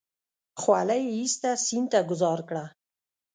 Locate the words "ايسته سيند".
1.17-1.87